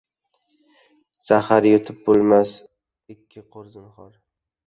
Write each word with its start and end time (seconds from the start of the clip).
Zahar 1.31 1.67
yutib 1.69 1.99
bo‘lmas 2.09 2.53
ikki 3.17 3.43
qur 3.57 3.71
zinhor. 3.77 4.11